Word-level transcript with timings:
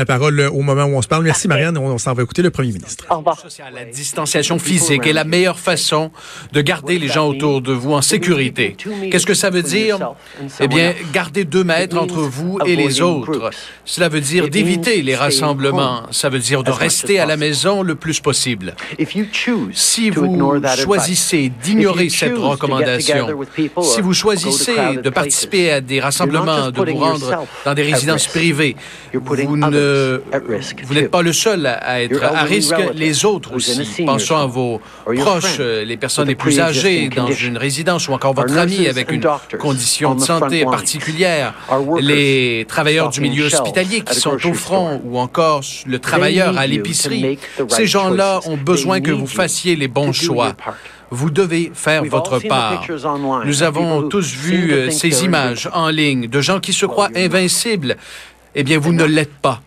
La 0.00 0.06
parole 0.06 0.38
euh, 0.38 0.48
au 0.48 0.62
moment 0.62 0.84
où 0.84 0.94
on 0.96 1.02
se 1.02 1.08
parle. 1.08 1.24
Merci 1.24 1.48
Marianne. 1.48 1.76
On, 1.76 1.86
on 1.86 1.98
s'en 1.98 2.12
va 2.12 2.22
écouter 2.22 2.40
le 2.40 2.50
premier 2.52 2.70
ministre. 2.70 3.04
Au 3.10 3.16
revoir. 3.16 3.36
La 3.74 3.84
distanciation 3.84 4.60
physique 4.60 5.04
est 5.08 5.12
la 5.12 5.24
meilleure 5.24 5.58
façon 5.58 6.12
de 6.52 6.60
garder 6.60 7.00
les 7.00 7.08
gens 7.08 7.26
autour 7.26 7.60
de 7.60 7.72
vous 7.72 7.94
en 7.94 8.00
sécurité. 8.00 8.76
Qu'est-ce 9.10 9.26
que 9.26 9.34
ça 9.34 9.50
veut 9.50 9.64
dire? 9.64 9.98
Eh 10.60 10.68
bien, 10.68 10.94
garder 11.12 11.44
deux 11.44 11.64
mètres 11.64 11.98
entre 11.98 12.20
vous 12.20 12.60
et 12.64 12.76
les 12.76 13.00
autres. 13.00 13.50
Cela 13.84 14.08
veut 14.08 14.20
dire 14.20 14.48
d'éviter 14.48 15.02
les 15.02 15.16
rassemblements. 15.16 16.02
Ça 16.12 16.28
veut 16.28 16.38
dire 16.38 16.62
de 16.62 16.70
rester 16.70 17.18
à 17.18 17.26
la 17.26 17.36
maison 17.36 17.82
le 17.82 17.96
plus 17.96 18.20
possible. 18.20 18.76
Si 19.72 20.10
vous 20.10 20.62
choisissez 20.76 21.50
d'ignorer 21.64 22.08
cette 22.08 22.38
recommandation, 22.38 23.26
si 23.82 24.00
vous 24.00 24.14
choisissez 24.14 24.76
de 25.02 25.10
participer 25.10 25.72
à 25.72 25.80
des 25.80 25.98
rassemblements, 25.98 26.70
de 26.70 26.88
vous 26.88 26.98
rendre 26.98 27.46
dans 27.64 27.74
des 27.74 27.82
résidences 27.82 28.28
privées, 28.28 28.76
vous 29.12 29.56
ne 29.56 29.87
vous 30.84 30.94
n'êtes 30.94 31.10
pas 31.10 31.22
le 31.22 31.32
seul 31.32 31.66
à, 31.66 31.74
à 31.74 32.00
être 32.00 32.22
à 32.22 32.42
risque, 32.42 32.74
les 32.94 33.24
autres 33.24 33.54
aussi. 33.54 34.04
Pensons 34.04 34.36
à 34.36 34.46
vos 34.46 34.80
proches, 35.04 35.56
euh, 35.60 35.84
les 35.84 35.96
personnes 35.96 36.28
les 36.28 36.34
plus 36.34 36.60
âgées 36.60 37.08
dans 37.08 37.30
une 37.30 37.56
résidence 37.56 38.08
ou 38.08 38.12
encore 38.12 38.34
votre 38.34 38.56
ami 38.56 38.86
avec 38.86 39.10
une 39.10 39.24
condition 39.58 40.14
de 40.14 40.20
santé 40.20 40.64
particulière, 40.64 41.54
les 42.00 42.64
travailleurs 42.68 43.10
du 43.10 43.20
milieu 43.20 43.46
hospitalier 43.46 44.02
qui 44.02 44.14
sont 44.14 44.38
au 44.46 44.54
front 44.54 45.00
ou 45.04 45.18
encore 45.18 45.62
le 45.86 45.98
travailleur 45.98 46.58
à 46.58 46.66
l'épicerie. 46.66 47.38
Ces 47.68 47.86
gens-là 47.86 48.40
ont 48.46 48.56
besoin 48.56 49.00
que 49.00 49.10
vous 49.10 49.26
fassiez 49.26 49.76
les 49.76 49.88
bons 49.88 50.12
choix. 50.12 50.54
Vous 51.10 51.30
devez 51.30 51.72
faire 51.74 52.04
votre 52.04 52.38
part. 52.38 52.84
Nous 53.44 53.62
avons 53.62 54.08
tous 54.08 54.34
vu 54.34 54.72
euh, 54.72 54.90
ces 54.90 55.24
images 55.24 55.68
en 55.72 55.88
ligne 55.88 56.26
de 56.26 56.40
gens 56.42 56.60
qui 56.60 56.74
se 56.74 56.84
croient 56.84 57.08
invincibles. 57.16 57.96
Eh 58.54 58.62
bien, 58.62 58.78
vous 58.78 58.92
ne 58.92 59.04
l'êtes 59.04 59.34
pas. 59.34 59.62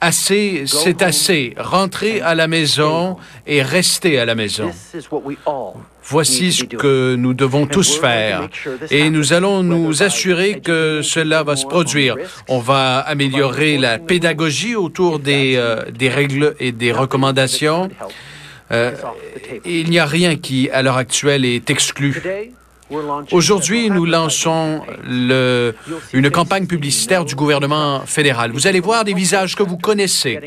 Assez, 0.00 0.64
c'est 0.66 1.02
assez. 1.02 1.54
Rentrez 1.56 2.20
à 2.20 2.34
la 2.34 2.46
maison 2.46 3.16
et 3.46 3.62
restez 3.62 4.18
à 4.18 4.24
la 4.24 4.34
maison. 4.34 4.70
Voici 6.04 6.52
ce 6.52 6.64
que 6.64 7.16
nous 7.16 7.34
devons 7.34 7.66
tous 7.66 7.98
faire. 7.98 8.48
Et 8.90 9.10
nous 9.10 9.32
allons 9.32 9.62
nous 9.62 10.02
assurer 10.02 10.60
que 10.60 11.00
cela 11.02 11.42
va 11.42 11.56
se 11.56 11.66
produire. 11.66 12.16
On 12.48 12.60
va 12.60 12.98
améliorer 13.00 13.78
la 13.78 13.98
pédagogie 13.98 14.76
autour 14.76 15.18
des, 15.18 15.54
euh, 15.56 15.90
des 15.90 16.08
règles 16.08 16.54
et 16.60 16.70
des 16.70 16.92
recommandations. 16.92 17.88
Euh, 18.70 18.92
il 19.64 19.90
n'y 19.90 19.98
a 19.98 20.06
rien 20.06 20.36
qui, 20.36 20.70
à 20.70 20.82
l'heure 20.82 20.96
actuelle, 20.96 21.44
est 21.44 21.70
exclu. 21.70 22.22
Aujourd'hui, 23.32 23.90
nous 23.90 24.04
lançons 24.04 24.82
une 26.12 26.30
campagne 26.30 26.66
publicitaire 26.66 27.24
du 27.24 27.34
gouvernement 27.34 28.02
fédéral. 28.06 28.52
Vous 28.52 28.66
allez 28.66 28.80
voir 28.80 29.04
des 29.04 29.14
visages 29.14 29.56
que 29.56 29.62
vous 29.62 29.76
connaissez, 29.76 30.40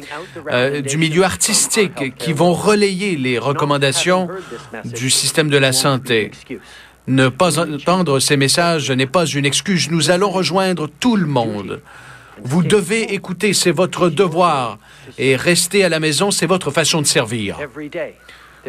euh, 0.52 0.82
du 0.82 0.98
milieu 0.98 1.24
artistique, 1.24 2.16
qui 2.18 2.34
vont 2.34 2.54
relayer 2.54 3.16
les 3.16 3.40
recommandations 3.40 4.30
du 4.86 5.10
système 5.10 5.50
de 5.50 5.58
la 5.58 5.74
santé. 5.74 6.32
Ne 7.08 7.28
pas 7.28 7.60
entendre 7.60 8.20
ces 8.20 8.38
messages 8.38 8.92
n'est 8.92 9.08
pas 9.08 9.26
une 9.26 9.46
excuse. 9.46 9.90
Nous 9.90 10.12
allons 10.12 10.30
rejoindre 10.30 10.88
tout 11.00 11.16
le 11.16 11.26
monde. 11.26 11.82
Vous 12.42 12.64
devez 12.64 13.14
écouter, 13.14 13.54
c'est 13.54 13.72
votre 13.72 14.10
devoir. 14.10 14.78
Et 15.18 15.36
rester 15.36 15.84
à 15.84 15.90
la 15.90 16.00
maison, 16.00 16.32
c'est 16.32 16.46
votre 16.46 16.72
façon 16.72 17.02
de 17.02 17.08
servir. 17.08 17.58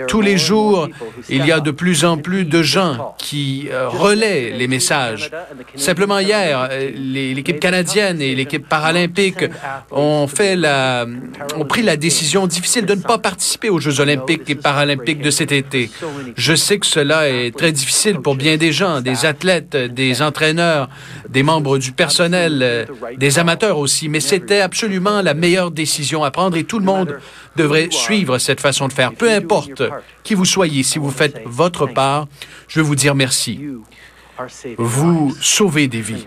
Tous 0.06 0.20
les 0.20 0.38
jours, 0.38 0.88
il 1.28 1.44
y 1.44 1.52
a 1.52 1.60
de 1.60 1.70
plus 1.70 2.04
en 2.04 2.16
plus 2.16 2.44
de 2.44 2.62
gens 2.62 3.14
qui 3.18 3.68
euh, 3.70 3.88
relaient 3.88 4.50
les 4.50 4.68
messages. 4.68 5.30
Simplement 5.74 6.18
hier, 6.18 6.68
l'équipe 6.94 7.58
canadienne 7.58 8.22
et 8.22 8.34
l'équipe 8.34 8.66
paralympique 8.68 9.44
ont 9.90 10.26
fait 10.26 10.56
la, 10.56 11.06
ont 11.56 11.64
pris 11.64 11.82
la 11.82 11.96
décision 11.96 12.46
difficile 12.46 12.86
de 12.86 12.94
ne 12.94 13.02
pas 13.02 13.18
participer 13.18 13.68
aux 13.68 13.80
Jeux 13.80 14.00
olympiques 14.00 14.48
et 14.48 14.54
paralympiques 14.54 15.22
de 15.22 15.30
cet 15.30 15.52
été. 15.52 15.90
Je 16.36 16.54
sais 16.54 16.78
que 16.78 16.86
cela 16.86 17.28
est 17.28 17.56
très 17.56 17.72
difficile 17.72 18.20
pour 18.20 18.36
bien 18.36 18.56
des 18.56 18.72
gens, 18.72 19.00
des 19.00 19.26
athlètes, 19.26 19.76
des 19.76 20.22
entraîneurs, 20.22 20.88
des 21.28 21.42
membres 21.42 21.78
du 21.78 21.92
personnel, 21.92 22.86
des 23.16 23.38
amateurs 23.38 23.78
aussi, 23.78 24.08
mais 24.08 24.20
c'était 24.20 24.60
absolument 24.60 25.22
la 25.22 25.34
meilleure 25.34 25.70
décision 25.70 26.24
à 26.24 26.30
prendre 26.30 26.56
et 26.56 26.64
tout 26.64 26.78
le 26.78 26.84
monde 26.84 27.18
devrait 27.56 27.88
suivre 27.90 28.38
cette 28.38 28.60
façon 28.60 28.88
de 28.88 28.92
faire. 28.92 29.12
Peu 29.12 29.30
importe 29.30 29.79
qui 30.22 30.34
vous 30.34 30.44
soyez, 30.44 30.82
si 30.82 30.98
vous 30.98 31.10
faites 31.10 31.40
votre 31.44 31.86
part, 31.86 32.26
je 32.68 32.80
veux 32.80 32.86
vous 32.86 32.96
dire 32.96 33.14
merci. 33.14 33.60
Vous 34.78 35.34
sauvez 35.40 35.86
des 35.86 36.00
vies. 36.00 36.24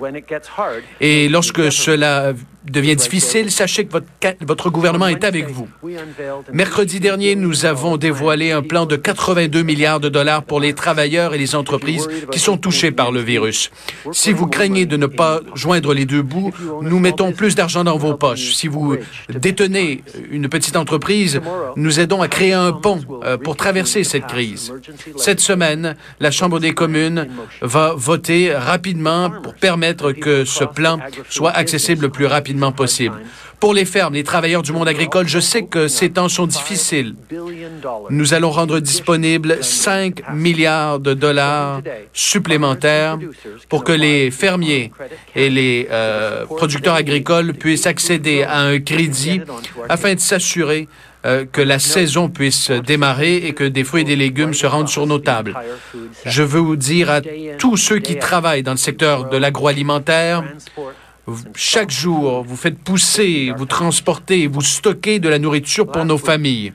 Et 1.01 1.29
lorsque 1.29 1.71
cela 1.71 2.33
devient 2.69 2.95
difficile, 2.95 3.51
sachez 3.51 3.85
que 3.85 3.97
votre, 4.41 4.69
gouvernement 4.69 5.07
est 5.07 5.23
avec 5.23 5.49
vous. 5.49 5.67
Mercredi 6.51 6.99
dernier, 6.99 7.35
nous 7.35 7.65
avons 7.65 7.97
dévoilé 7.97 8.51
un 8.51 8.61
plan 8.61 8.85
de 8.85 8.95
82 8.95 9.63
milliards 9.63 9.99
de 9.99 10.09
dollars 10.09 10.43
pour 10.43 10.59
les 10.59 10.73
travailleurs 10.73 11.33
et 11.33 11.37
les 11.37 11.55
entreprises 11.55 12.07
qui 12.31 12.39
sont 12.39 12.57
touchés 12.57 12.91
par 12.91 13.11
le 13.11 13.19
virus. 13.19 13.71
Si 14.11 14.31
vous 14.31 14.47
craignez 14.47 14.85
de 14.85 14.97
ne 14.97 15.07
pas 15.07 15.41
joindre 15.55 15.93
les 15.93 16.05
deux 16.05 16.21
bouts, 16.21 16.51
nous 16.81 16.99
mettons 16.99 17.31
plus 17.33 17.55
d'argent 17.55 17.83
dans 17.83 17.97
vos 17.97 18.15
poches. 18.15 18.53
Si 18.53 18.67
vous 18.67 18.95
détenez 19.29 20.03
une 20.31 20.47
petite 20.47 20.77
entreprise, 20.77 21.41
nous 21.75 21.99
aidons 21.99 22.21
à 22.21 22.27
créer 22.27 22.53
un 22.53 22.71
pont 22.71 23.01
euh, 23.23 23.37
pour 23.37 23.55
traverser 23.57 24.03
cette 24.03 24.27
crise. 24.27 24.73
Cette 25.17 25.39
semaine, 25.39 25.95
la 26.19 26.31
Chambre 26.31 26.59
des 26.59 26.73
communes 26.73 27.27
va 27.61 27.93
voter 27.95 28.53
rapidement 28.53 29.29
pour 29.29 29.53
permettre 29.55 30.11
que 30.11 30.45
ce 30.45 30.63
plan 30.63 30.99
soit 31.29 31.51
accessible 31.51 32.03
le 32.03 32.09
plus 32.09 32.25
rapidement 32.25 32.52
Pour 33.59 33.73
les 33.73 33.85
fermes, 33.85 34.15
les 34.15 34.25
travailleurs 34.25 34.61
du 34.61 34.73
monde 34.73 34.89
agricole, 34.89 35.25
je 35.27 35.39
sais 35.39 35.63
que 35.63 35.87
ces 35.87 36.09
temps 36.09 36.27
sont 36.27 36.47
difficiles. 36.47 37.15
Nous 38.09 38.33
allons 38.33 38.51
rendre 38.51 38.81
disponibles 38.81 39.59
5 39.61 40.33
milliards 40.33 40.99
de 40.99 41.13
dollars 41.13 41.81
supplémentaires 42.11 43.17
pour 43.69 43.85
que 43.85 43.93
les 43.93 44.31
fermiers 44.31 44.91
et 45.33 45.49
les 45.49 45.87
euh, 45.91 46.45
producteurs 46.45 46.95
agricoles 46.95 47.53
puissent 47.53 47.87
accéder 47.87 48.43
à 48.43 48.59
un 48.59 48.79
crédit 48.79 49.39
afin 49.87 50.13
de 50.13 50.19
s'assurer 50.19 50.89
euh, 51.25 51.45
que 51.49 51.61
la 51.61 51.79
saison 51.79 52.27
puisse 52.27 52.69
démarrer 52.69 53.37
et 53.37 53.53
que 53.53 53.63
des 53.63 53.85
fruits 53.85 54.01
et 54.01 54.05
des 54.05 54.17
légumes 54.17 54.53
se 54.53 54.67
rendent 54.67 54.89
sur 54.89 55.07
nos 55.07 55.19
tables. 55.19 55.55
Je 56.25 56.43
veux 56.43 56.59
vous 56.59 56.75
dire 56.75 57.09
à 57.09 57.21
tous 57.57 57.77
ceux 57.77 57.99
qui 57.99 58.17
travaillent 58.17 58.63
dans 58.63 58.71
le 58.71 58.77
secteur 58.77 59.29
de 59.29 59.37
l'agroalimentaire, 59.37 60.43
chaque 61.55 61.89
jour, 61.89 62.43
vous 62.43 62.57
faites 62.57 62.77
pousser, 62.77 63.53
vous 63.55 63.65
transportez, 63.65 64.47
vous 64.47 64.61
stockez 64.61 65.19
de 65.19 65.29
la 65.29 65.39
nourriture 65.39 65.87
pour 65.87 66.03
nos 66.03 66.17
familles. 66.17 66.73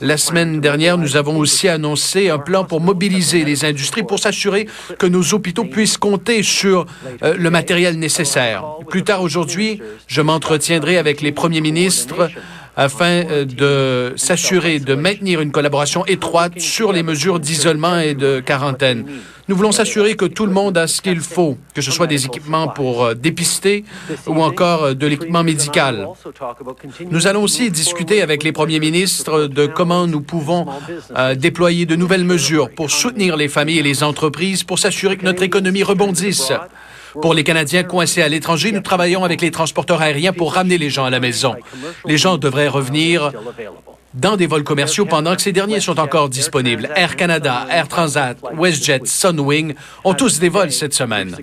La 0.00 0.16
semaine 0.16 0.60
dernière, 0.60 0.96
nous 0.96 1.16
avons 1.16 1.36
aussi 1.36 1.68
annoncé 1.68 2.30
un 2.30 2.38
plan 2.38 2.64
pour 2.64 2.80
mobiliser 2.80 3.44
les 3.44 3.66
industries 3.66 4.02
pour 4.02 4.18
s'assurer 4.18 4.66
que 4.98 5.06
nos 5.06 5.34
hôpitaux 5.34 5.64
puissent 5.64 5.98
compter 5.98 6.42
sur 6.42 6.86
euh, 7.22 7.34
le 7.36 7.50
matériel 7.50 7.98
nécessaire. 7.98 8.64
Plus 8.88 9.04
tard 9.04 9.20
aujourd'hui, 9.20 9.82
je 10.06 10.22
m'entretiendrai 10.22 10.96
avec 10.96 11.20
les 11.20 11.32
premiers 11.32 11.60
ministres 11.60 12.30
afin 12.76 13.24
euh, 13.28 13.44
de 13.44 14.16
s'assurer 14.16 14.78
de 14.78 14.94
maintenir 14.94 15.40
une 15.40 15.52
collaboration 15.52 16.06
étroite 16.06 16.58
sur 16.60 16.92
les 16.92 17.02
mesures 17.02 17.38
d'isolement 17.38 17.98
et 17.98 18.14
de 18.14 18.40
quarantaine. 18.40 19.04
Nous 19.50 19.56
voulons 19.56 19.72
s'assurer 19.72 20.14
que 20.14 20.26
tout 20.26 20.46
le 20.46 20.52
monde 20.52 20.78
a 20.78 20.86
ce 20.86 21.02
qu'il 21.02 21.18
faut, 21.18 21.58
que 21.74 21.82
ce 21.82 21.90
soit 21.90 22.06
des 22.06 22.24
équipements 22.24 22.68
pour 22.68 23.02
euh, 23.02 23.14
dépister 23.14 23.84
ou 24.28 24.40
encore 24.44 24.84
euh, 24.84 24.94
de 24.94 25.08
l'équipement 25.08 25.42
médical. 25.42 26.06
Nous 27.10 27.26
allons 27.26 27.42
aussi 27.42 27.68
discuter 27.72 28.22
avec 28.22 28.44
les 28.44 28.52
premiers 28.52 28.78
ministres 28.78 29.48
de 29.48 29.66
comment 29.66 30.06
nous 30.06 30.20
pouvons 30.20 30.66
euh, 31.16 31.34
déployer 31.34 31.84
de 31.84 31.96
nouvelles 31.96 32.22
mesures 32.22 32.70
pour 32.70 32.92
soutenir 32.92 33.36
les 33.36 33.48
familles 33.48 33.80
et 33.80 33.82
les 33.82 34.04
entreprises 34.04 34.62
pour 34.62 34.78
s'assurer 34.78 35.16
que 35.16 35.24
notre 35.24 35.42
économie 35.42 35.82
rebondisse. 35.82 36.52
Pour 37.20 37.34
les 37.34 37.42
Canadiens 37.42 37.82
coincés 37.82 38.22
à 38.22 38.28
l'étranger, 38.28 38.70
nous 38.70 38.82
travaillons 38.82 39.24
avec 39.24 39.40
les 39.40 39.50
transporteurs 39.50 40.00
aériens 40.00 40.32
pour 40.32 40.54
ramener 40.54 40.78
les 40.78 40.90
gens 40.90 41.06
à 41.06 41.10
la 41.10 41.18
maison. 41.18 41.56
Les 42.06 42.18
gens 42.18 42.38
devraient 42.38 42.68
revenir 42.68 43.32
dans 44.14 44.36
des 44.36 44.46
vols 44.46 44.64
commerciaux 44.64 45.06
pendant 45.06 45.36
que 45.36 45.42
ces 45.42 45.52
derniers 45.52 45.80
sont 45.80 45.98
encore 46.00 46.28
disponibles. 46.28 46.88
Air 46.96 47.16
Canada, 47.16 47.66
Air 47.70 47.88
Transat, 47.88 48.36
WestJet, 48.56 49.02
Sunwing 49.04 49.74
ont 50.04 50.14
tous 50.14 50.40
des 50.40 50.48
vols 50.48 50.72
cette 50.72 50.94
semaine. 50.94 51.36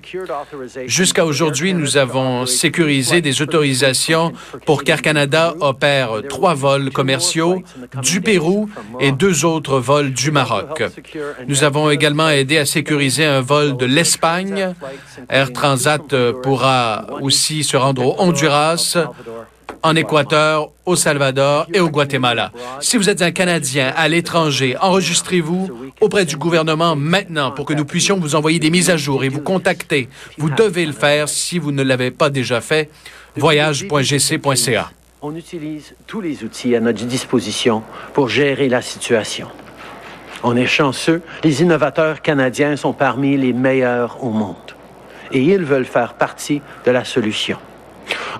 Jusqu'à 0.86 1.24
aujourd'hui, 1.24 1.74
nous 1.74 1.96
avons 1.96 2.46
sécurisé 2.46 3.20
des 3.20 3.40
autorisations 3.42 4.32
pour 4.66 4.84
qu'Air 4.84 5.02
Canada 5.02 5.54
opère 5.60 6.10
trois 6.28 6.54
vols 6.54 6.90
commerciaux 6.90 7.62
du 8.02 8.20
Pérou 8.20 8.68
et 9.00 9.12
deux 9.12 9.44
autres 9.44 9.78
vols 9.78 10.12
du 10.12 10.30
Maroc. 10.30 10.82
Nous 11.46 11.64
avons 11.64 11.90
également 11.90 12.28
aidé 12.28 12.58
à 12.58 12.66
sécuriser 12.66 13.24
un 13.24 13.40
vol 13.40 13.76
de 13.76 13.86
l'Espagne. 13.86 14.74
Air 15.28 15.52
Transat 15.52 16.14
pourra 16.42 17.06
aussi 17.22 17.64
se 17.64 17.76
rendre 17.76 18.04
au 18.04 18.14
Honduras, 18.18 18.96
en 19.82 19.94
Équateur, 19.96 20.70
au 20.86 20.96
Salvador 20.96 21.66
et 21.72 21.80
au 21.80 21.88
Guatemala. 21.88 22.52
Si 22.80 22.96
vous 22.96 23.08
êtes 23.10 23.22
un 23.22 23.30
Canadien 23.30 23.92
à 23.96 24.08
l'étranger, 24.08 24.76
enregistrez-vous 24.80 25.92
auprès 26.00 26.24
du 26.24 26.36
gouvernement 26.36 26.96
maintenant 26.96 27.50
pour 27.50 27.64
que 27.64 27.74
nous 27.74 27.84
puissions 27.84 28.18
vous 28.18 28.34
envoyer 28.34 28.58
des 28.58 28.70
mises 28.70 28.90
à 28.90 28.96
jour 28.96 29.24
et 29.24 29.28
vous 29.28 29.40
contacter. 29.40 30.08
Vous 30.38 30.50
devez 30.50 30.86
le 30.86 30.92
faire 30.92 31.28
si 31.28 31.58
vous 31.58 31.72
ne 31.72 31.82
l'avez 31.82 32.10
pas 32.10 32.30
déjà 32.30 32.60
fait. 32.60 32.90
Voyage.gc.ca. 33.36 34.90
On 35.20 35.34
utilise 35.34 35.94
tous 36.06 36.20
les 36.20 36.44
outils 36.44 36.76
à 36.76 36.80
notre 36.80 37.04
disposition 37.04 37.82
pour 38.14 38.28
gérer 38.28 38.68
la 38.68 38.82
situation. 38.82 39.48
On 40.44 40.56
est 40.56 40.66
chanceux, 40.66 41.22
les 41.42 41.62
innovateurs 41.62 42.22
canadiens 42.22 42.76
sont 42.76 42.92
parmi 42.92 43.36
les 43.36 43.52
meilleurs 43.52 44.22
au 44.22 44.30
monde 44.30 44.56
et 45.32 45.42
ils 45.42 45.64
veulent 45.64 45.84
faire 45.84 46.14
partie 46.14 46.62
de 46.84 46.90
la 46.90 47.04
solution. 47.04 47.58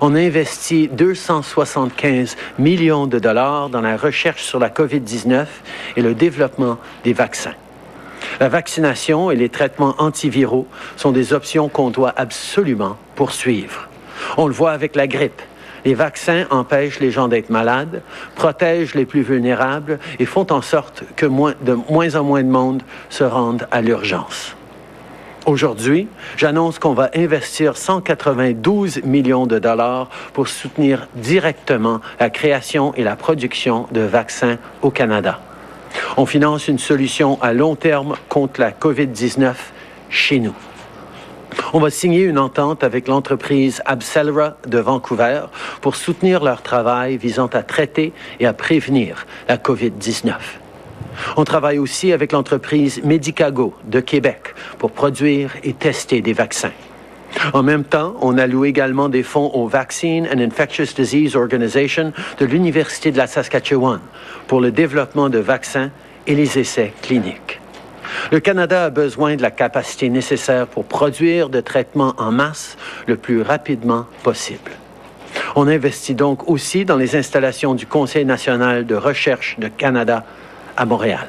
On 0.01 0.15
a 0.15 0.19
investi 0.19 0.87
275 0.87 2.37
millions 2.57 3.07
de 3.07 3.19
dollars 3.19 3.69
dans 3.69 3.81
la 3.81 3.97
recherche 3.97 4.43
sur 4.43 4.59
la 4.59 4.69
COVID-19 4.69 5.45
et 5.97 6.01
le 6.01 6.13
développement 6.13 6.77
des 7.03 7.13
vaccins. 7.13 7.55
La 8.39 8.49
vaccination 8.49 9.31
et 9.31 9.35
les 9.35 9.49
traitements 9.49 9.95
antiviraux 9.97 10.67
sont 10.95 11.11
des 11.11 11.33
options 11.33 11.69
qu'on 11.69 11.89
doit 11.89 12.13
absolument 12.15 12.97
poursuivre. 13.15 13.89
On 14.37 14.47
le 14.47 14.53
voit 14.53 14.71
avec 14.71 14.95
la 14.95 15.07
grippe. 15.07 15.41
Les 15.85 15.93
vaccins 15.93 16.45
empêchent 16.49 16.99
les 16.99 17.11
gens 17.11 17.27
d'être 17.27 17.49
malades, 17.49 18.01
protègent 18.35 18.95
les 18.95 19.05
plus 19.05 19.21
vulnérables 19.21 19.99
et 20.19 20.25
font 20.25 20.47
en 20.51 20.61
sorte 20.61 21.03
que 21.15 21.25
de 21.25 21.73
moins 21.73 22.15
en 22.15 22.23
moins 22.23 22.43
de 22.43 22.49
monde 22.49 22.83
se 23.09 23.23
rendent 23.23 23.67
à 23.71 23.81
l'urgence. 23.81 24.55
Aujourd'hui, 25.49 26.07
j'annonce 26.37 26.77
qu'on 26.77 26.93
va 26.93 27.09
investir 27.15 27.75
192 27.75 29.01
millions 29.03 29.47
de 29.47 29.57
dollars 29.57 30.07
pour 30.31 30.47
soutenir 30.47 31.07
directement 31.15 32.01
la 32.19 32.29
création 32.29 32.93
et 32.93 33.03
la 33.03 33.15
production 33.15 33.87
de 33.91 34.01
vaccins 34.01 34.59
au 34.83 34.91
Canada. 34.91 35.41
On 36.17 36.27
finance 36.27 36.67
une 36.67 36.77
solution 36.77 37.41
à 37.41 37.53
long 37.53 37.75
terme 37.75 38.13
contre 38.29 38.61
la 38.61 38.69
COVID-19 38.69 39.55
chez 40.11 40.39
nous. 40.39 40.53
On 41.73 41.79
va 41.79 41.89
signer 41.89 42.25
une 42.25 42.37
entente 42.37 42.83
avec 42.83 43.07
l'entreprise 43.07 43.81
Abcelera 43.85 44.55
de 44.67 44.77
Vancouver 44.77 45.45
pour 45.81 45.95
soutenir 45.95 46.43
leur 46.43 46.61
travail 46.61 47.17
visant 47.17 47.47
à 47.47 47.63
traiter 47.63 48.13
et 48.39 48.45
à 48.45 48.53
prévenir 48.53 49.25
la 49.47 49.57
COVID-19. 49.57 50.35
On 51.37 51.43
travaille 51.43 51.79
aussi 51.79 52.11
avec 52.11 52.31
l'entreprise 52.31 53.01
Medicago 53.03 53.73
de 53.85 53.99
Québec 53.99 54.55
pour 54.77 54.91
produire 54.91 55.51
et 55.63 55.73
tester 55.73 56.21
des 56.21 56.33
vaccins. 56.33 56.71
En 57.53 57.63
même 57.63 57.83
temps, 57.83 58.15
on 58.21 58.37
alloue 58.37 58.65
également 58.65 59.07
des 59.09 59.23
fonds 59.23 59.51
au 59.53 59.67
Vaccine 59.67 60.27
and 60.33 60.39
Infectious 60.39 60.93
Disease 60.95 61.35
Organization 61.35 62.11
de 62.39 62.45
l'Université 62.45 63.11
de 63.11 63.17
la 63.17 63.27
Saskatchewan 63.27 63.99
pour 64.47 64.61
le 64.61 64.71
développement 64.71 65.29
de 65.29 65.39
vaccins 65.39 65.91
et 66.27 66.35
les 66.35 66.57
essais 66.57 66.93
cliniques. 67.01 67.61
Le 68.31 68.39
Canada 68.39 68.85
a 68.85 68.89
besoin 68.89 69.35
de 69.35 69.41
la 69.41 69.51
capacité 69.51 70.09
nécessaire 70.09 70.67
pour 70.67 70.85
produire 70.85 71.49
de 71.49 71.61
traitements 71.61 72.15
en 72.17 72.31
masse 72.31 72.77
le 73.05 73.15
plus 73.15 73.41
rapidement 73.41 74.05
possible. 74.23 74.71
On 75.55 75.67
investit 75.67 76.15
donc 76.15 76.49
aussi 76.49 76.85
dans 76.85 76.97
les 76.97 77.15
installations 77.15 77.75
du 77.75 77.85
Conseil 77.85 78.25
national 78.25 78.85
de 78.85 78.95
recherche 78.95 79.57
de 79.59 79.67
Canada 79.67 80.25
à 80.79 80.85
Montréal. 80.85 81.27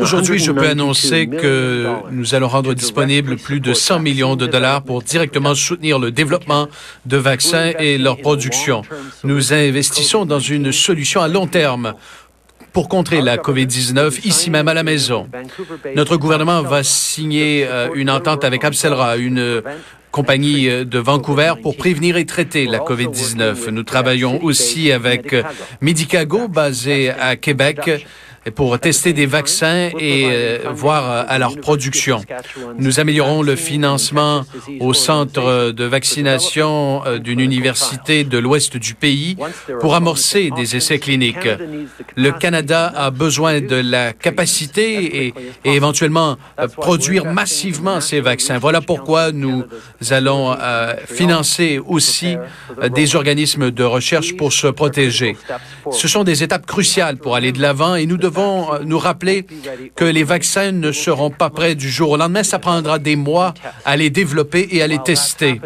Aujourd'hui, 0.00 0.38
je 0.38 0.52
peux 0.52 0.68
annoncer 0.68 1.26
que 1.26 1.86
nous 2.10 2.34
allons 2.34 2.48
rendre 2.48 2.74
disponible 2.74 3.36
plus 3.36 3.60
de 3.60 3.72
100 3.72 4.00
millions 4.00 4.36
de 4.36 4.46
dollars 4.46 4.82
pour 4.82 5.02
directement 5.02 5.54
soutenir 5.54 5.98
le 5.98 6.10
développement 6.10 6.68
de 7.06 7.16
vaccins 7.16 7.72
et 7.78 7.98
leur 7.98 8.18
production. 8.18 8.82
Nous 9.24 9.52
investissons 9.52 10.24
dans 10.26 10.38
une 10.38 10.72
solution 10.72 11.20
à 11.20 11.28
long 11.28 11.46
terme 11.46 11.94
pour 12.72 12.88
contrer 12.88 13.22
la 13.22 13.38
COVID-19 13.38 14.26
ici 14.26 14.50
même 14.50 14.68
à 14.68 14.74
la 14.74 14.82
maison. 14.82 15.28
Notre 15.94 16.16
gouvernement 16.18 16.62
va 16.62 16.82
signer 16.82 17.66
euh, 17.66 17.88
une 17.94 18.10
entente 18.10 18.44
avec 18.44 18.64
Abcelra, 18.64 19.16
une 19.16 19.62
compagnie 20.16 20.70
euh, 20.70 20.86
de 20.86 20.98
Vancouver 20.98 21.52
pour 21.62 21.76
prévenir 21.76 22.16
et 22.16 22.24
traiter 22.24 22.64
la 22.64 22.78
COVID-19. 22.78 23.68
Nous 23.68 23.82
travaillons 23.82 24.42
aussi 24.42 24.90
avec 24.90 25.34
euh, 25.34 25.42
Medicago, 25.82 26.48
basé 26.48 27.10
à 27.10 27.36
Québec, 27.36 28.06
pour 28.54 28.78
tester 28.78 29.12
des 29.12 29.26
vaccins 29.26 29.90
et 29.98 30.26
euh, 30.30 30.58
voir 30.72 31.10
euh, 31.10 31.24
à 31.26 31.38
leur 31.38 31.56
production. 31.56 32.20
Nous 32.78 33.00
améliorons 33.00 33.42
le 33.42 33.56
financement 33.56 34.44
au 34.80 34.94
centre 34.94 35.72
de 35.72 35.84
vaccination 35.84 37.02
euh, 37.06 37.18
d'une 37.18 37.40
université 37.40 38.24
de 38.24 38.38
l'ouest 38.38 38.76
du 38.76 38.94
pays 38.94 39.36
pour 39.80 39.94
amorcer 39.94 40.50
des 40.54 40.76
essais 40.76 40.98
cliniques. 40.98 41.48
Le 42.14 42.30
Canada 42.30 42.92
a 42.94 43.10
besoin 43.10 43.60
de 43.60 43.76
la 43.76 44.12
capacité 44.12 45.26
et, 45.26 45.34
et 45.64 45.74
éventuellement 45.74 46.36
produire 46.76 47.24
massivement 47.24 48.00
ces 48.00 48.20
vaccins. 48.20 48.58
Voilà 48.58 48.80
pourquoi 48.80 49.32
nous 49.32 49.64
allons 50.10 50.56
financer 51.06 51.80
aussi 51.84 52.36
des 52.90 53.16
organismes 53.16 53.70
de 53.70 53.84
recherche 53.84 54.36
pour 54.36 54.52
se 54.52 54.66
protéger. 54.68 55.36
Ce 55.90 56.08
sont 56.08 56.24
des 56.24 56.42
étapes 56.42 56.66
cruciales 56.66 57.16
pour 57.16 57.34
aller 57.34 57.52
de 57.52 57.60
l'avant 57.60 57.94
et 57.94 58.06
nous 58.06 58.16
devons 58.16 58.35
devons 58.36 58.74
euh, 58.74 58.78
nous 58.84 58.98
rappeler 58.98 59.46
que 59.94 60.04
les 60.04 60.24
vaccins 60.24 60.72
ne 60.72 60.92
seront 60.92 61.30
pas 61.30 61.50
prêts 61.50 61.74
du 61.74 61.90
jour 61.90 62.10
au 62.10 62.16
lendemain. 62.16 62.42
Ça 62.42 62.58
prendra 62.58 62.98
des 62.98 63.16
mois 63.16 63.54
à 63.84 63.96
les 63.96 64.10
développer 64.10 64.68
et 64.70 64.82
à 64.82 64.86
les 64.86 64.98
tester. 64.98 65.60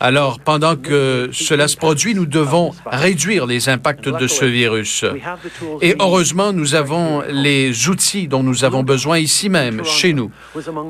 Alors, 0.00 0.38
pendant 0.40 0.76
que 0.76 1.30
cela 1.32 1.68
se 1.68 1.76
produit, 1.76 2.14
nous 2.14 2.26
devons 2.26 2.72
réduire 2.86 3.46
les 3.46 3.68
impacts 3.68 4.08
de 4.08 4.26
ce 4.26 4.44
virus. 4.44 5.04
Et 5.82 5.96
heureusement, 5.98 6.52
nous 6.52 6.74
avons 6.74 7.22
les 7.28 7.88
outils 7.88 8.28
dont 8.28 8.42
nous 8.42 8.64
avons 8.64 8.82
besoin 8.82 9.18
ici 9.18 9.48
même, 9.48 9.84
chez 9.84 10.12
nous. 10.12 10.30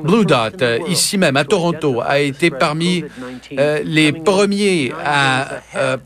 Blue 0.03 0.25
Dot, 0.25 0.63
ici 0.87 1.17
même, 1.17 1.37
à 1.37 1.43
Toronto, 1.43 2.01
a 2.05 2.19
été 2.19 2.49
parmi 2.51 3.03
euh, 3.57 3.79
les 3.83 4.11
premiers 4.11 4.91
à, 5.03 5.61
euh, 5.75 5.97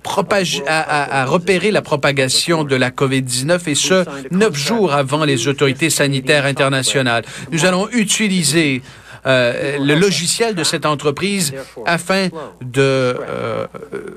à 0.67 1.25
repérer 1.25 1.71
la 1.71 1.81
propagation 1.81 2.63
de 2.63 2.75
la 2.75 2.89
COVID-19 2.89 3.69
et 3.69 3.75
ce, 3.75 4.05
neuf 4.31 4.55
jours 4.55 4.93
avant 4.93 5.25
les 5.25 5.47
autorités 5.47 5.89
sanitaires 5.89 6.45
internationales. 6.45 7.23
Nous 7.51 7.65
allons 7.65 7.89
utiliser 7.89 8.81
euh, 9.25 9.77
le 9.77 9.95
logiciel 9.95 10.55
de 10.55 10.63
cette 10.63 10.85
entreprise 10.85 11.53
afin 11.85 12.29
de 12.61 12.81
euh, 12.81 13.67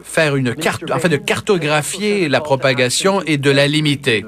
faire 0.02 0.34
une 0.34 0.54
carte, 0.54 0.90
afin 0.90 1.08
de 1.08 1.16
cartographier 1.16 2.28
la 2.28 2.40
propagation 2.40 3.20
et 3.23 3.37
de 3.37 3.50
la 3.50 3.66
limiter. 3.66 4.25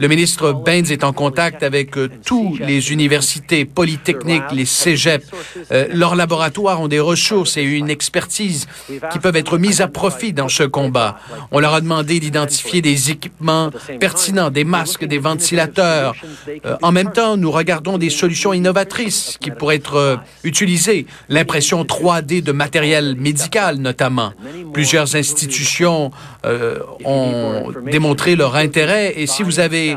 Le 0.00 0.08
ministre 0.08 0.52
Baines 0.52 0.90
est 0.90 1.04
en 1.04 1.12
contact 1.12 1.62
avec 1.62 1.98
euh, 1.98 2.08
tous 2.24 2.56
les 2.60 2.92
universités 2.92 3.66
polytechniques, 3.66 4.52
les 4.52 4.64
cégeps. 4.64 5.26
leurs 5.92 6.16
laboratoires 6.16 6.80
ont 6.80 6.88
des 6.88 7.00
ressources 7.00 7.58
et 7.58 7.62
une 7.62 7.90
expertise 7.90 8.66
qui 9.12 9.18
peuvent 9.18 9.36
être 9.36 9.58
mises 9.58 9.80
à 9.82 9.88
profit 9.88 10.32
dans 10.32 10.48
ce 10.48 10.62
combat. 10.62 11.18
On 11.50 11.60
leur 11.60 11.74
a 11.74 11.80
demandé 11.80 12.20
d'identifier 12.20 12.80
des 12.80 13.10
équipements 13.10 13.70
pertinents, 14.00 14.50
des 14.50 14.64
masques, 14.64 15.04
des 15.04 15.18
ventilateurs. 15.18 16.14
en 16.82 16.92
même 16.92 17.12
temps, 17.12 17.36
nous 17.36 17.50
regardons 17.50 17.98
des 17.98 18.10
solutions 18.10 18.52
innovatrices 18.54 19.36
qui 19.40 19.50
pourraient 19.50 19.76
être 19.76 20.05
euh, 20.06 20.16
utiliser 20.44 21.06
l'impression 21.28 21.84
3D 21.84 22.42
de 22.42 22.52
matériel 22.52 23.16
médical 23.16 23.76
notamment. 23.76 24.32
Plusieurs 24.72 25.16
institutions 25.16 26.10
euh, 26.44 26.78
ont 27.04 27.72
démontré 27.84 28.36
leur 28.36 28.56
intérêt 28.56 29.14
et 29.16 29.26
si 29.26 29.42
vous 29.42 29.60
avez 29.60 29.96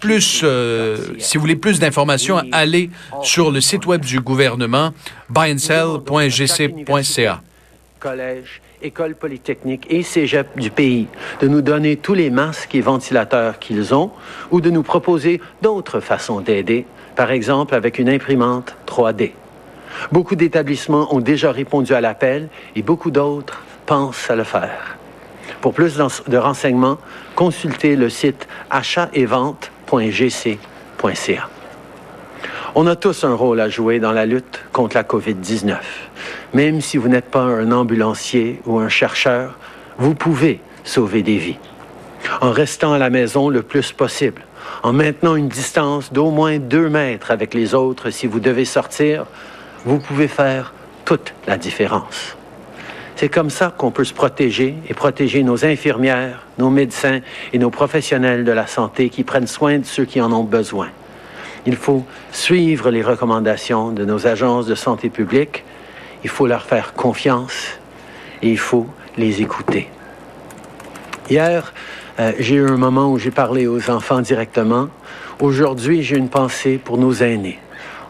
plus, 0.00 0.40
euh, 0.44 0.96
si 1.18 1.36
vous 1.36 1.42
voulez 1.42 1.56
plus 1.56 1.80
d'informations, 1.80 2.40
allez 2.52 2.90
sur 3.22 3.50
le 3.50 3.60
site 3.60 3.86
web 3.86 4.04
du 4.04 4.20
gouvernement 4.20 4.92
buyandcell.gc.ca. 5.28 7.42
Collège, 7.98 8.62
école 8.82 9.14
polytechnique 9.14 9.86
et 9.90 10.02
cégep 10.02 10.58
du 10.58 10.70
pays, 10.70 11.06
de 11.40 11.48
nous 11.48 11.60
donner 11.60 11.96
tous 11.96 12.14
les 12.14 12.30
masques 12.30 12.74
et 12.74 12.80
ventilateurs 12.80 13.58
qu'ils 13.58 13.94
ont 13.94 14.10
ou 14.50 14.62
de 14.62 14.70
nous 14.70 14.82
proposer 14.82 15.40
d'autres 15.62 16.00
façons 16.00 16.40
d'aider, 16.40 16.86
par 17.20 17.32
exemple 17.32 17.74
avec 17.74 17.98
une 17.98 18.08
imprimante 18.08 18.74
3D. 18.86 19.32
Beaucoup 20.10 20.36
d'établissements 20.36 21.14
ont 21.14 21.20
déjà 21.20 21.52
répondu 21.52 21.92
à 21.92 22.00
l'appel 22.00 22.48
et 22.74 22.80
beaucoup 22.80 23.10
d'autres 23.10 23.62
pensent 23.84 24.30
à 24.30 24.36
le 24.36 24.44
faire. 24.44 24.96
Pour 25.60 25.74
plus 25.74 25.98
de 25.98 26.36
renseignements, 26.38 26.96
consultez 27.34 27.94
le 27.94 28.08
site 28.08 28.48
achetetvente.gc.ca. 28.70 31.48
On 32.74 32.86
a 32.86 32.96
tous 32.96 33.24
un 33.24 33.34
rôle 33.34 33.60
à 33.60 33.68
jouer 33.68 33.98
dans 33.98 34.12
la 34.12 34.24
lutte 34.24 34.62
contre 34.72 34.96
la 34.96 35.02
COVID-19. 35.02 35.76
Même 36.54 36.80
si 36.80 36.96
vous 36.96 37.08
n'êtes 37.08 37.30
pas 37.30 37.42
un 37.42 37.70
ambulancier 37.70 38.62
ou 38.64 38.78
un 38.78 38.88
chercheur, 38.88 39.58
vous 39.98 40.14
pouvez 40.14 40.62
sauver 40.84 41.22
des 41.22 41.36
vies. 41.36 41.58
En 42.40 42.50
restant 42.50 42.94
à 42.94 42.98
la 42.98 43.10
maison 43.10 43.50
le 43.50 43.60
plus 43.60 43.92
possible, 43.92 44.40
en 44.82 44.92
maintenant 44.92 45.36
une 45.36 45.48
distance 45.48 46.12
d'au 46.12 46.30
moins 46.30 46.58
deux 46.58 46.88
mètres 46.88 47.30
avec 47.30 47.54
les 47.54 47.74
autres 47.74 48.10
si 48.10 48.26
vous 48.26 48.40
devez 48.40 48.64
sortir, 48.64 49.26
vous 49.84 49.98
pouvez 49.98 50.28
faire 50.28 50.72
toute 51.04 51.34
la 51.46 51.56
différence. 51.58 52.36
C'est 53.16 53.28
comme 53.28 53.50
ça 53.50 53.74
qu'on 53.76 53.90
peut 53.90 54.04
se 54.04 54.14
protéger 54.14 54.76
et 54.88 54.94
protéger 54.94 55.42
nos 55.42 55.66
infirmières, 55.66 56.46
nos 56.56 56.70
médecins 56.70 57.20
et 57.52 57.58
nos 57.58 57.68
professionnels 57.68 58.44
de 58.44 58.52
la 58.52 58.66
santé 58.66 59.10
qui 59.10 59.24
prennent 59.24 59.46
soin 59.46 59.78
de 59.78 59.84
ceux 59.84 60.06
qui 60.06 60.22
en 60.22 60.32
ont 60.32 60.44
besoin. 60.44 60.88
Il 61.66 61.76
faut 61.76 62.06
suivre 62.32 62.90
les 62.90 63.02
recommandations 63.02 63.92
de 63.92 64.06
nos 64.06 64.26
agences 64.26 64.66
de 64.66 64.74
santé 64.74 65.10
publique, 65.10 65.64
il 66.24 66.30
faut 66.30 66.46
leur 66.46 66.62
faire 66.62 66.94
confiance 66.94 67.78
et 68.40 68.48
il 68.48 68.58
faut 68.58 68.86
les 69.18 69.42
écouter. 69.42 69.90
Hier, 71.28 71.74
euh, 72.18 72.32
j'ai 72.38 72.56
eu 72.56 72.66
un 72.66 72.76
moment 72.76 73.10
où 73.10 73.18
j'ai 73.18 73.30
parlé 73.30 73.66
aux 73.66 73.90
enfants 73.90 74.20
directement. 74.20 74.88
Aujourd'hui, 75.40 76.02
j'ai 76.02 76.16
une 76.16 76.28
pensée 76.28 76.78
pour 76.82 76.98
nos 76.98 77.12
aînés. 77.12 77.58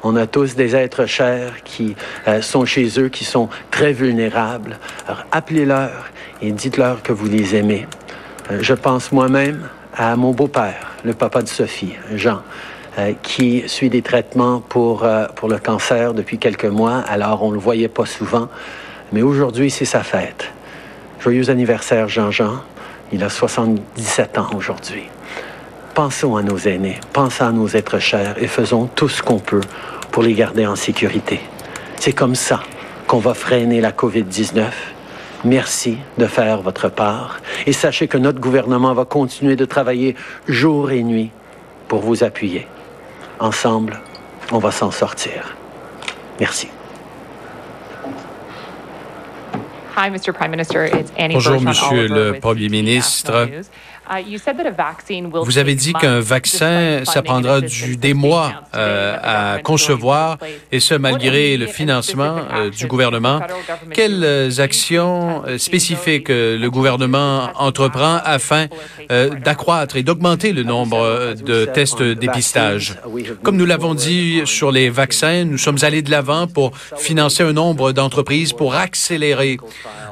On 0.03 0.17
a 0.17 0.27
tous 0.27 0.57
des 0.57 0.75
êtres 0.75 1.07
chers 1.07 1.63
qui 1.63 1.95
euh, 2.27 2.41
sont 2.41 2.65
chez 2.65 2.99
eux, 2.99 3.09
qui 3.09 3.25
sont 3.25 3.49
très 3.71 3.93
vulnérables. 3.93 4.79
Alors, 5.07 5.25
appelez-leur 5.31 6.11
et 6.41 6.53
dites-leur 6.53 7.03
que 7.03 7.13
vous 7.13 7.29
les 7.29 7.55
aimez. 7.55 7.87
Euh, 8.51 8.59
je 8.63 8.75
pense 8.75 9.13
moi-même 9.13 9.69
à 9.95 10.17
mon 10.17 10.33
beau-père, 10.33 10.93
le 11.05 11.13
papa 11.13 11.43
de 11.43 11.49
Sophie, 11.49 11.95
Jean. 12.15 12.43
Qui 13.23 13.63
suit 13.67 13.89
des 13.89 14.03
traitements 14.03 14.61
pour, 14.61 15.09
pour 15.37 15.49
le 15.49 15.59
cancer 15.59 16.13
depuis 16.13 16.37
quelques 16.37 16.67
mois. 16.67 16.99
Alors, 16.99 17.43
on 17.43 17.49
ne 17.49 17.55
le 17.55 17.61
voyait 17.61 17.89
pas 17.89 18.05
souvent. 18.05 18.49
Mais 19.13 19.23
aujourd'hui, 19.23 19.71
c'est 19.71 19.87
sa 19.87 20.03
fête. 20.03 20.53
Joyeux 21.21 21.49
anniversaire, 21.49 22.09
Jean-Jean. 22.09 22.63
Il 23.13 23.25
a 23.25 23.29
77 23.29 24.39
ans 24.39 24.51
aujourd'hui. 24.57 25.09
Pensons 25.95 26.37
à 26.37 26.43
nos 26.43 26.59
aînés, 26.59 27.01
pensons 27.13 27.47
à 27.47 27.53
nos 27.53 27.69
êtres 27.69 27.99
chers 27.99 28.41
et 28.43 28.47
faisons 28.47 28.87
tout 28.87 29.09
ce 29.09 29.23
qu'on 29.23 29.39
peut 29.41 29.63
pour 30.13 30.23
les 30.23 30.35
garder 30.35 30.67
en 30.67 30.77
sécurité. 30.77 31.41
C'est 31.97 32.13
comme 32.13 32.35
ça 32.35 32.61
qu'on 33.07 33.19
va 33.19 33.35
freiner 33.35 33.81
la 33.81 33.91
COVID-19. 33.91 34.65
Merci 35.45 35.99
de 36.19 36.27
faire 36.27 36.63
votre 36.63 36.89
part 36.89 37.41
et 37.67 37.73
sachez 37.73 38.07
que 38.07 38.19
notre 38.19 38.41
gouvernement 38.41 38.95
va 38.95 39.05
continuer 39.05 39.57
de 39.57 39.65
travailler 39.65 40.15
jour 40.47 40.91
et 40.91 41.03
nuit 41.03 41.31
pour 41.89 42.01
vous 42.01 42.23
appuyer. 42.23 42.69
Ensemble, 43.41 44.01
on 44.53 44.59
va 44.59 44.71
s'en 44.71 44.91
sortir. 44.91 45.57
Merci. 46.39 46.69
Bonjour, 51.33 51.61
Monsieur 51.61 52.09
le 52.09 52.39
Premier 52.41 52.69
ministre. 52.69 53.49
Uh, 54.11 54.37
Vous 55.45 55.59
avez 55.59 55.77
dit 55.77 55.93
qu'un 55.93 56.19
vaccin, 56.19 57.03
ça 57.05 57.23
prendra 57.23 57.61
du, 57.61 57.97
des 57.97 58.13
mois 58.13 58.65
euh, 58.75 59.17
à 59.23 59.59
concevoir, 59.63 60.39
et 60.73 60.81
ce, 60.81 60.95
malgré 60.95 61.57
le 61.57 61.69
financement 61.69 62.39
euh, 62.53 62.71
du 62.71 62.89
gouvernement. 62.89 63.41
Quelles 63.93 64.25
euh, 64.25 64.51
actions 64.59 65.45
spécifiques 65.59 66.29
le 66.29 66.67
gouvernement 66.69 67.51
entreprend 67.55 68.19
afin 68.25 68.67
d'accroître 69.09 69.97
et 69.97 70.03
d'augmenter 70.03 70.53
le 70.53 70.65
nombre 70.65 71.35
de 71.35 71.67
tests 71.67 72.03
de 72.03 72.15
dépistage? 72.15 72.97
Comme 73.45 73.57
nous 73.57 73.67
l'avons 73.67 73.95
dit 73.95 74.43
sur 74.45 74.73
les 74.73 74.91
vaccins, 74.91 75.45
nous 75.45 75.59
sommes 75.59 75.79
allés 75.83 76.03
de 76.03 76.11
l'avant 76.11 76.49
pour 76.49 76.77
financer 76.97 77.45
un 77.45 77.53
nombre 77.53 77.93
d'entreprises 77.93 78.53
pour 78.53 78.75
accélérer 78.75 79.59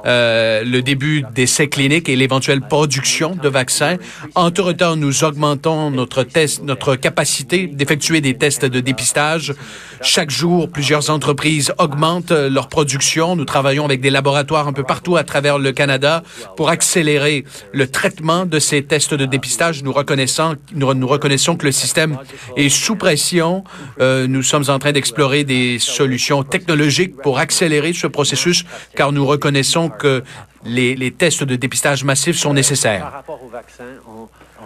le 0.05 0.81
début 0.81 1.25
d'essais 1.35 1.69
cliniques 1.69 2.09
et 2.09 2.17
l'éventuelle 2.17 2.61
production 2.61 3.35
de 3.35 3.49
vaccins 3.49 3.97
en 4.35 4.51
tout 4.51 4.73
temps, 4.73 4.97
nous 4.97 5.25
augmentons 5.25 5.91
notre 5.91 6.23
test, 6.23 6.63
notre 6.63 6.97
capacité 6.97 7.67
d'effectuer 7.67 8.21
des 8.21 8.35
tests 8.35 8.65
de 8.65 8.81
dépistage. 8.81 9.55
Chaque 10.03 10.31
jour, 10.31 10.69
plusieurs 10.71 11.11
entreprises 11.11 11.73
augmentent 11.79 12.31
leur 12.31 12.69
production. 12.69 13.37
Nous 13.37 13.45
travaillons 13.45 13.85
avec 13.85 14.01
des 14.01 14.11
laboratoires 14.11 14.69
un 14.69 14.73
peu 14.73 14.85
partout 14.85 15.17
à 15.17 15.25
travers 15.25 15.59
le 15.59 15.73
Canada 15.73 16.23
pour 16.57 16.69
accélérer 16.69 17.45
le 17.73 17.91
traitement 17.91 18.47
de 18.47 18.59
ces 18.59 18.85
tests 18.85 19.15
de 19.15 19.27
dépistage. 19.27 19.83
Nous 19.83 19.93
reconnaissons, 19.93 20.57
nous, 20.75 21.09
reconnaissons 21.09 21.57
que 21.57 21.67
le 21.67 21.73
système 21.73 22.19
est 22.57 22.69
sous 22.69 22.97
pression. 22.97 23.65
Euh, 24.01 24.27
nous 24.27 24.43
sommes 24.43 24.65
en 24.69 24.79
train 24.79 24.93
d'explorer 24.93 25.45
des 25.45 25.79
solutions 25.79 26.43
technologiques 26.43 27.17
pour 27.17 27.39
accélérer 27.39 27.93
ce 27.93 28.07
processus, 28.07 28.65
car 28.95 29.13
nous 29.13 29.27
reconnaissons 29.27 29.58
que 29.89 30.23
les, 30.65 31.11
tests 31.11 31.45
de 31.45 31.57
dépistage 31.57 32.05
massifs 32.05 32.39
sont 32.39 32.53
nécessaires. 32.53 33.23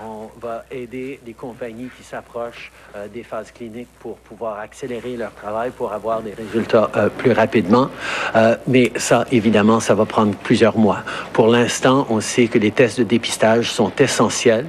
On 0.04 0.30
va 0.40 0.64
aider 0.70 1.20
les 1.26 1.32
compagnies 1.32 1.88
qui 1.96 2.02
s'approchent 2.02 2.72
euh, 2.96 3.06
des 3.08 3.22
phases 3.22 3.50
cliniques 3.52 3.88
pour 4.00 4.16
pouvoir 4.16 4.58
accélérer 4.58 5.16
leur 5.16 5.32
travail, 5.32 5.70
pour 5.70 5.92
avoir 5.92 6.22
des 6.22 6.32
résultats 6.32 6.90
euh, 6.96 7.08
plus 7.08 7.32
rapidement. 7.32 7.88
Euh, 8.34 8.56
mais 8.66 8.92
ça, 8.96 9.24
évidemment, 9.30 9.80
ça 9.80 9.94
va 9.94 10.04
prendre 10.04 10.34
plusieurs 10.34 10.76
mois. 10.76 11.00
Pour 11.32 11.48
l'instant, 11.48 12.06
on 12.10 12.20
sait 12.20 12.46
que 12.46 12.58
les 12.58 12.70
tests 12.70 12.98
de 12.98 13.04
dépistage 13.04 13.70
sont 13.70 13.92
essentiels. 13.98 14.66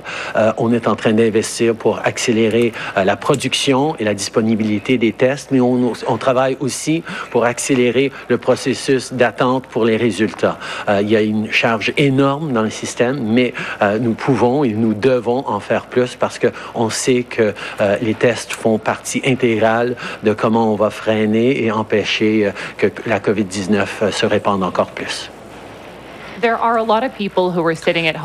on 0.58 0.72
est 0.74 0.88
en 0.88 0.96
train 0.96 1.14
d'investir 1.14 1.76
pour 1.76 2.00
accélérer 2.00 2.74
la 2.96 3.16
production 3.16 3.96
et 3.98 4.04
la 4.04 4.14
disponibilité 4.14 4.98
des 4.98 5.14
tests, 5.14 5.52
mais 5.52 5.60
on, 5.60 5.94
on 6.08 6.18
travaille 6.18 6.58
aussi 6.60 7.04
pour 7.32 7.46
accélérer 7.46 8.12
le 8.28 8.38
processus 8.38 9.14
d'attente 9.14 9.68
pour 9.68 9.86
les 9.86 9.98
résultats. 9.98 10.58
il 11.02 11.10
y 11.10 11.16
a 11.16 11.22
une 11.22 11.52
charge 11.52 11.94
énorme 11.98 12.52
dans 12.54 12.64
le 12.64 12.70
système, 12.70 13.20
mais 13.24 13.54
nous 14.00 14.14
pouvons 14.14 14.64
et 14.64 14.74
nous 14.74 14.94
devons 14.94 15.23
en 15.28 15.60
faire 15.60 15.86
plus 15.88 16.16
parce 16.16 16.40
qu'on 16.40 16.90
sait 16.90 17.24
que 17.24 17.54
les 18.02 18.14
les 18.14 18.20
tests 18.20 18.54
font 18.54 18.78
partie 18.78 19.22
intégrale 19.26 19.96
de 20.24 20.34
comment 20.34 20.72
on 20.72 20.76
va 20.76 20.90
freiner 20.90 21.64
et 21.64 21.72
empêcher 21.72 22.48
euh, 22.48 22.52
que 22.78 22.88
la 23.08 23.20
COVID-19 23.20 23.86
euh, 24.02 24.12
se 24.12 24.26
répande 24.26 24.64
encore 24.64 24.92
plus. 24.92 25.32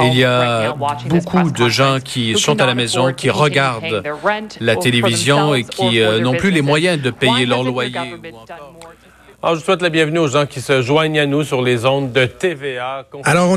Il 0.00 0.18
y 0.18 0.24
a 0.24 0.74
beaucoup 1.06 1.50
de 1.50 1.68
gens 1.68 1.98
qui 2.04 2.36
sont 2.36 2.60
à 2.60 2.66
la 2.66 2.74
maison, 2.74 3.12
qui 3.12 3.30
regardent 3.30 4.02
la 4.60 4.76
télévision 4.76 5.54
et 5.54 5.62
qui 5.62 6.00
euh, 6.00 6.20
n'ont 6.20 6.34
plus 6.34 6.50
les 6.50 6.62
moyens 6.62 7.00
de 7.00 7.10
payer 7.10 7.46
leur 7.46 7.62
loyer. 7.62 7.94
Alors, 9.40 9.54
je 9.54 9.60
souhaite 9.60 9.82
la 9.82 9.88
bienvenue 9.88 10.18
aux 10.18 10.26
gens 10.26 10.46
qui 10.46 10.60
se 10.60 10.82
joignent 10.82 11.20
à 11.20 11.24
nous 11.24 11.44
sur 11.44 11.62
les 11.62 11.86
ondes 11.86 12.10
de 12.10 12.26
TVA. 12.26 13.06
Alors, 13.22 13.48
on 13.50 13.56